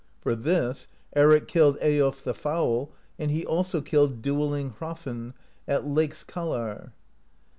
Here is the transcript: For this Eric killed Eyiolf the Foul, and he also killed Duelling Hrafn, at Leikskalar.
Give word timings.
For 0.19 0.33
this 0.33 0.87
Eric 1.15 1.47
killed 1.47 1.77
Eyiolf 1.79 2.23
the 2.23 2.33
Foul, 2.33 2.89
and 3.19 3.29
he 3.29 3.45
also 3.45 3.81
killed 3.81 4.23
Duelling 4.23 4.71
Hrafn, 4.71 5.33
at 5.67 5.83
Leikskalar. 5.85 6.93